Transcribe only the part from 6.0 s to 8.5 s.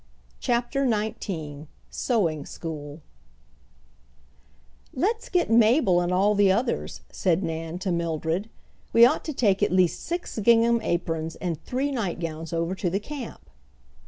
and all the others," said Nan to Mildred.